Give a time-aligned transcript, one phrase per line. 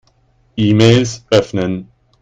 [0.57, 1.87] E-Mails öffnen.